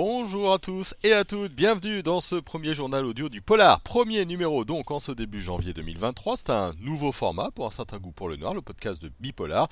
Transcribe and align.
Bonjour 0.00 0.52
à 0.52 0.60
tous 0.60 0.94
et 1.02 1.12
à 1.12 1.24
toutes, 1.24 1.56
bienvenue 1.56 2.04
dans 2.04 2.20
ce 2.20 2.36
premier 2.36 2.72
journal 2.72 3.04
audio 3.04 3.28
du 3.28 3.42
Polar. 3.42 3.80
Premier 3.80 4.24
numéro 4.26 4.64
donc 4.64 4.92
en 4.92 5.00
ce 5.00 5.10
début 5.10 5.42
janvier 5.42 5.72
2023. 5.72 6.36
C'est 6.36 6.50
un 6.50 6.72
nouveau 6.78 7.10
format 7.10 7.50
pour 7.50 7.66
un 7.66 7.72
certain 7.72 7.98
goût 7.98 8.12
pour 8.12 8.28
le 8.28 8.36
noir, 8.36 8.54
le 8.54 8.62
podcast 8.62 9.02
de 9.02 9.10
Bipolar. 9.18 9.66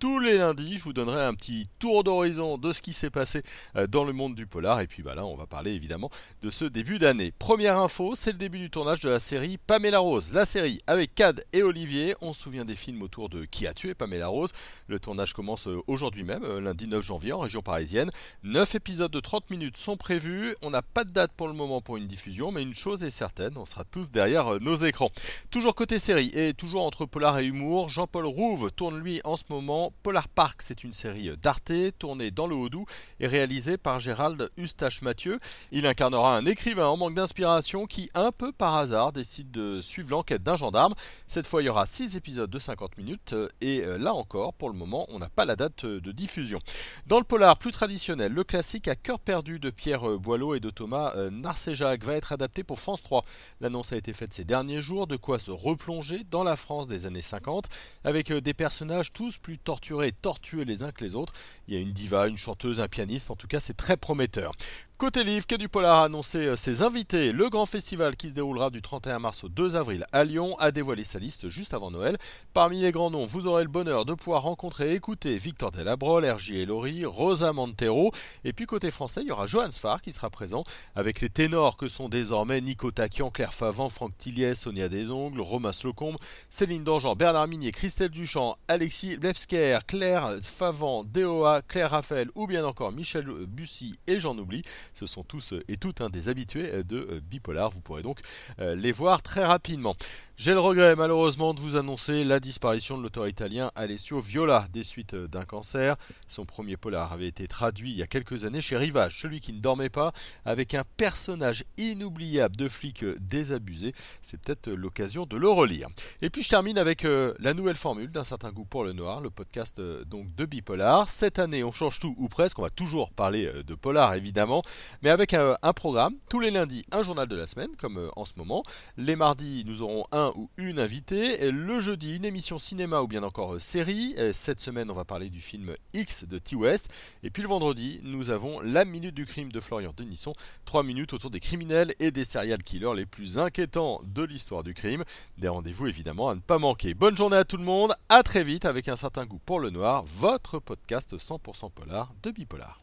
Tous 0.00 0.18
les 0.18 0.38
lundis, 0.38 0.78
je 0.78 0.84
vous 0.84 0.94
donnerai 0.94 1.22
un 1.22 1.34
petit 1.34 1.66
tour 1.78 2.02
d'horizon 2.04 2.56
de 2.56 2.72
ce 2.72 2.80
qui 2.80 2.94
s'est 2.94 3.10
passé 3.10 3.42
euh, 3.76 3.86
dans 3.86 4.02
le 4.02 4.14
monde 4.14 4.34
du 4.34 4.46
polar. 4.46 4.80
Et 4.80 4.86
puis 4.86 5.02
bah 5.02 5.14
là, 5.14 5.26
on 5.26 5.36
va 5.36 5.46
parler 5.46 5.72
évidemment 5.72 6.08
de 6.40 6.50
ce 6.50 6.64
début 6.64 6.98
d'année. 6.98 7.34
Première 7.38 7.76
info, 7.76 8.14
c'est 8.16 8.32
le 8.32 8.38
début 8.38 8.58
du 8.58 8.70
tournage 8.70 9.00
de 9.00 9.10
la 9.10 9.18
série 9.18 9.58
Pamela 9.58 9.98
Rose. 9.98 10.32
La 10.32 10.46
série 10.46 10.78
avec 10.86 11.14
Cad 11.14 11.44
et 11.52 11.62
Olivier. 11.62 12.14
On 12.22 12.32
se 12.32 12.40
souvient 12.40 12.64
des 12.64 12.76
films 12.76 13.02
autour 13.02 13.28
de 13.28 13.44
Qui 13.44 13.66
a 13.66 13.74
tué 13.74 13.92
Pamela 13.92 14.28
Rose. 14.28 14.52
Le 14.86 14.98
tournage 14.98 15.34
commence 15.34 15.68
euh, 15.68 15.82
aujourd'hui 15.86 16.24
même, 16.24 16.44
euh, 16.44 16.62
lundi 16.62 16.86
9 16.86 17.04
janvier, 17.04 17.34
en 17.34 17.40
région 17.40 17.60
parisienne. 17.60 18.10
9 18.42 18.76
épisodes 18.76 19.12
de 19.12 19.20
30 19.20 19.50
minutes 19.50 19.76
sont 19.76 19.98
prévus. 19.98 20.56
On 20.62 20.70
n'a 20.70 20.80
pas 20.80 21.04
de 21.04 21.10
date 21.10 21.32
pour 21.36 21.46
le 21.46 21.52
moment 21.52 21.82
pour 21.82 21.98
une 21.98 22.06
diffusion, 22.06 22.52
mais 22.52 22.62
une 22.62 22.74
chose 22.74 23.04
est 23.04 23.10
certaine, 23.10 23.58
on 23.58 23.66
sera 23.66 23.84
tous 23.84 24.10
derrière 24.10 24.60
nos 24.60 24.76
écrans. 24.76 25.10
Toujours 25.50 25.74
côté 25.74 25.98
série 25.98 26.30
et 26.32 26.54
toujours 26.54 26.86
entre 26.86 27.04
polar 27.04 27.38
et 27.38 27.44
humour, 27.44 27.90
Jean-Paul 27.90 28.24
Rouve 28.24 28.70
tourne 28.72 28.98
lui 28.98 29.20
en 29.24 29.36
ce 29.36 29.44
moment 29.50 29.89
Polar 30.02 30.28
Park, 30.28 30.62
c'est 30.62 30.84
une 30.84 30.92
série 30.92 31.36
d'Arte 31.36 31.72
tournée 31.98 32.30
dans 32.30 32.46
le 32.46 32.54
Haut-Doubs 32.54 32.86
et 33.18 33.26
réalisée 33.26 33.76
par 33.76 33.98
Gérald 33.98 34.50
Eustache 34.58 35.02
Mathieu. 35.02 35.38
Il 35.72 35.86
incarnera 35.86 36.36
un 36.36 36.46
écrivain 36.46 36.86
en 36.86 36.96
manque 36.96 37.14
d'inspiration 37.14 37.86
qui, 37.86 38.08
un 38.14 38.32
peu 38.32 38.52
par 38.52 38.76
hasard, 38.76 39.12
décide 39.12 39.50
de 39.50 39.80
suivre 39.80 40.10
l'enquête 40.10 40.42
d'un 40.42 40.56
gendarme. 40.56 40.94
Cette 41.26 41.46
fois, 41.46 41.62
il 41.62 41.66
y 41.66 41.68
aura 41.68 41.86
6 41.86 42.16
épisodes 42.16 42.50
de 42.50 42.58
50 42.58 42.96
minutes 42.96 43.34
et 43.60 43.82
euh, 43.82 43.98
là 43.98 44.14
encore, 44.14 44.54
pour 44.54 44.70
le 44.70 44.76
moment, 44.76 45.06
on 45.08 45.18
n'a 45.18 45.28
pas 45.28 45.44
la 45.44 45.56
date 45.56 45.84
de 45.84 46.12
diffusion. 46.12 46.60
Dans 47.06 47.18
le 47.18 47.24
polar 47.24 47.58
plus 47.58 47.72
traditionnel, 47.72 48.32
le 48.32 48.44
classique 48.44 48.88
à 48.88 48.94
cœur 48.94 49.18
perdu 49.18 49.58
de 49.58 49.70
Pierre 49.70 50.18
Boileau 50.18 50.54
et 50.54 50.60
de 50.60 50.70
Thomas 50.70 51.12
euh, 51.16 51.30
Narcejac 51.30 52.04
va 52.04 52.14
être 52.14 52.32
adapté 52.32 52.64
pour 52.64 52.78
France 52.78 53.02
3. 53.02 53.22
L'annonce 53.60 53.92
a 53.92 53.96
été 53.96 54.12
faite 54.12 54.32
ces 54.32 54.44
derniers 54.44 54.80
jours, 54.80 55.06
de 55.06 55.16
quoi 55.16 55.38
se 55.38 55.50
replonger 55.50 56.24
dans 56.30 56.44
la 56.44 56.56
France 56.56 56.86
des 56.86 57.06
années 57.06 57.22
50 57.22 57.66
avec 58.04 58.30
euh, 58.30 58.40
des 58.40 58.54
personnages 58.54 59.10
tous 59.10 59.38
plus 59.38 59.58
torturés 59.58 59.79
tortueux 60.20 60.62
les 60.62 60.82
uns 60.82 60.92
que 60.92 61.04
les 61.04 61.14
autres. 61.14 61.32
Il 61.68 61.74
y 61.74 61.76
a 61.76 61.80
une 61.80 61.92
diva, 61.92 62.28
une 62.28 62.36
chanteuse, 62.36 62.80
un 62.80 62.88
pianiste, 62.88 63.30
en 63.30 63.36
tout 63.36 63.46
cas 63.46 63.60
c'est 63.60 63.76
très 63.76 63.96
prometteur. 63.96 64.52
Côté 65.00 65.24
livre, 65.24 65.46
Quai 65.46 65.56
du 65.56 65.70
Polar 65.70 66.00
a 66.00 66.04
annoncé 66.04 66.36
euh, 66.40 66.56
ses 66.56 66.82
invités. 66.82 67.32
Le 67.32 67.48
grand 67.48 67.64
festival 67.64 68.16
qui 68.16 68.28
se 68.28 68.34
déroulera 68.34 68.68
du 68.68 68.82
31 68.82 69.18
mars 69.18 69.44
au 69.44 69.48
2 69.48 69.74
avril 69.74 70.04
à 70.12 70.24
Lyon 70.24 70.54
a 70.58 70.72
dévoilé 70.72 71.04
sa 71.04 71.18
liste 71.18 71.48
juste 71.48 71.72
avant 71.72 71.90
Noël. 71.90 72.18
Parmi 72.52 72.80
les 72.80 72.92
grands 72.92 73.10
noms, 73.10 73.24
vous 73.24 73.46
aurez 73.46 73.62
le 73.62 73.70
bonheur 73.70 74.04
de 74.04 74.12
pouvoir 74.12 74.42
rencontrer 74.42 74.90
et 74.90 74.94
écouter 74.96 75.38
Victor 75.38 75.70
Delabrol, 75.70 76.26
R.J. 76.26 76.60
Elori, 76.60 77.06
Rosa 77.06 77.54
Montero. 77.54 78.10
Et 78.44 78.52
puis 78.52 78.66
côté 78.66 78.90
français, 78.90 79.22
il 79.22 79.28
y 79.28 79.32
aura 79.32 79.46
Johan 79.46 79.70
Sfar 79.70 80.02
qui 80.02 80.12
sera 80.12 80.28
présent 80.28 80.64
avec 80.94 81.22
les 81.22 81.30
ténors 81.30 81.78
que 81.78 81.88
sont 81.88 82.10
désormais 82.10 82.60
Nico 82.60 82.90
Taquian, 82.90 83.30
Claire 83.30 83.54
Favant, 83.54 83.88
Franck 83.88 84.18
Tilliès, 84.18 84.60
Sonia 84.60 84.90
Desongles, 84.90 85.40
Romain 85.40 85.72
Slocombe, 85.72 86.18
Céline 86.50 86.84
Dangean, 86.84 87.16
Bernard 87.16 87.48
Minier, 87.48 87.72
Christelle 87.72 88.10
Duchamp, 88.10 88.54
Alexis 88.68 89.16
Blevsker, 89.16 89.78
Claire 89.86 90.30
Favant, 90.42 91.04
Déoa, 91.04 91.62
Claire 91.62 91.92
Raphaël 91.92 92.28
ou 92.34 92.46
bien 92.46 92.66
encore 92.66 92.92
Michel 92.92 93.24
Bussy 93.24 93.94
et 94.06 94.20
j'en 94.20 94.36
oublie. 94.36 94.62
Ce 94.92 95.06
sont 95.06 95.24
tous 95.24 95.54
et 95.68 95.76
toutes 95.76 96.02
des 96.10 96.28
habitués 96.28 96.82
de 96.84 97.20
Bipolar. 97.28 97.70
Vous 97.70 97.80
pourrez 97.80 98.02
donc 98.02 98.20
euh, 98.60 98.74
les 98.74 98.92
voir 98.92 99.22
très 99.22 99.44
rapidement. 99.44 99.94
J'ai 100.36 100.54
le 100.54 100.60
regret 100.60 100.96
malheureusement 100.96 101.52
de 101.52 101.60
vous 101.60 101.76
annoncer 101.76 102.24
la 102.24 102.40
disparition 102.40 102.96
de 102.96 103.02
l'auteur 103.02 103.28
italien 103.28 103.70
Alessio 103.74 104.20
Viola 104.20 104.66
des 104.72 104.82
suites 104.82 105.14
d'un 105.14 105.44
cancer. 105.44 105.96
Son 106.28 106.46
premier 106.46 106.78
polar 106.78 107.12
avait 107.12 107.28
été 107.28 107.46
traduit 107.46 107.90
il 107.90 107.98
y 107.98 108.02
a 108.02 108.06
quelques 108.06 108.46
années 108.46 108.62
chez 108.62 108.78
Rivage, 108.78 109.20
celui 109.20 109.40
qui 109.40 109.52
ne 109.52 109.60
dormait 109.60 109.90
pas, 109.90 110.12
avec 110.46 110.72
un 110.72 110.84
personnage 110.96 111.64
inoubliable 111.76 112.56
de 112.56 112.68
flic 112.68 113.04
désabusé. 113.20 113.92
C'est 114.22 114.40
peut-être 114.40 114.70
l'occasion 114.70 115.26
de 115.26 115.36
le 115.36 115.48
relire. 115.50 115.88
Et 116.22 116.30
puis 116.30 116.42
je 116.42 116.48
termine 116.48 116.78
avec 116.78 117.04
euh, 117.04 117.34
la 117.38 117.52
nouvelle 117.52 117.76
formule 117.76 118.10
d'un 118.10 118.24
certain 118.24 118.50
goût 118.50 118.64
pour 118.64 118.84
le 118.84 118.94
noir, 118.94 119.20
le 119.20 119.28
podcast 119.28 119.78
euh, 119.78 120.04
donc 120.04 120.34
de 120.34 120.46
Bipolar. 120.46 121.10
Cette 121.10 121.38
année, 121.38 121.62
on 121.64 121.72
change 121.72 121.98
tout 121.98 122.14
ou 122.16 122.28
presque. 122.28 122.58
On 122.58 122.62
va 122.62 122.70
toujours 122.70 123.10
parler 123.10 123.46
euh, 123.46 123.62
de 123.62 123.74
polar 123.74 124.14
évidemment, 124.14 124.62
mais 125.02 125.10
avec 125.10 125.34
un, 125.34 125.56
un 125.62 125.72
programme. 125.72 126.14
Tous 126.28 126.40
les 126.40 126.50
lundis, 126.50 126.84
un 126.92 127.02
journal 127.02 127.28
de 127.28 127.36
la 127.36 127.46
semaine, 127.46 127.70
comme 127.76 128.10
en 128.16 128.24
ce 128.24 128.32
moment. 128.36 128.64
Les 128.96 129.16
mardis, 129.16 129.64
nous 129.66 129.82
aurons 129.82 130.04
un 130.12 130.32
ou 130.36 130.50
une 130.56 130.78
invitée. 130.78 131.50
Le 131.50 131.80
jeudi, 131.80 132.16
une 132.16 132.24
émission 132.24 132.58
cinéma 132.58 133.00
ou 133.00 133.06
bien 133.06 133.22
encore 133.22 133.54
euh, 133.54 133.58
série. 133.58 134.14
Cette 134.32 134.60
semaine, 134.60 134.90
on 134.90 134.94
va 134.94 135.04
parler 135.04 135.30
du 135.30 135.40
film 135.40 135.74
X 135.94 136.24
de 136.24 136.38
T-West. 136.38 136.88
Et 137.22 137.30
puis 137.30 137.42
le 137.42 137.48
vendredi, 137.48 138.00
nous 138.02 138.30
avons 138.30 138.60
la 138.60 138.84
minute 138.84 139.14
du 139.14 139.26
crime 139.26 139.52
de 139.52 139.60
Florian 139.60 139.92
Denisson. 139.96 140.34
Trois 140.64 140.82
minutes 140.82 141.12
autour 141.12 141.30
des 141.30 141.40
criminels 141.40 141.94
et 141.98 142.10
des 142.10 142.24
serial 142.24 142.62
killers 142.62 142.94
les 142.94 143.06
plus 143.06 143.38
inquiétants 143.38 144.00
de 144.04 144.22
l'histoire 144.22 144.62
du 144.62 144.74
crime. 144.74 145.04
Des 145.38 145.48
rendez-vous 145.48 145.86
évidemment 145.86 146.28
à 146.28 146.34
ne 146.34 146.40
pas 146.40 146.58
manquer. 146.58 146.94
Bonne 146.94 147.16
journée 147.16 147.36
à 147.36 147.44
tout 147.44 147.56
le 147.56 147.64
monde. 147.64 147.94
À 148.08 148.22
très 148.22 148.42
vite 148.42 148.64
avec 148.64 148.88
un 148.88 148.96
certain 148.96 149.26
goût 149.26 149.40
pour 149.44 149.60
le 149.60 149.70
noir. 149.70 150.04
Votre 150.06 150.58
podcast 150.58 151.16
100% 151.16 151.70
polar 151.70 152.12
de 152.22 152.30
Bipolar. 152.30 152.80